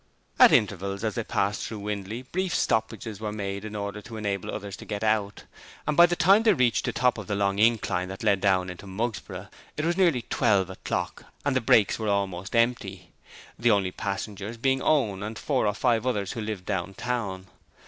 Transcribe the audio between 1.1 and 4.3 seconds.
they passed through Windley brief stoppages were made in order to